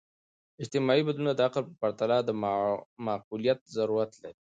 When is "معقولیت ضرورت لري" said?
3.07-4.37